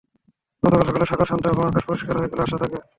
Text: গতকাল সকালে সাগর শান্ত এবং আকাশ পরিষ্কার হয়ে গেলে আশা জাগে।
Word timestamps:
গতকাল 0.63 0.83
সকালে 0.89 1.05
সাগর 1.09 1.27
শান্ত 1.29 1.43
এবং 1.47 1.63
আকাশ 1.65 1.83
পরিষ্কার 1.87 2.15
হয়ে 2.17 2.31
গেলে 2.31 2.43
আশা 2.45 2.57
জাগে। 2.61 2.79